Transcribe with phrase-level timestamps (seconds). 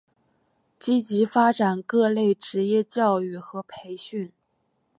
[0.79, 4.31] 积极发展各类职业教育和培训。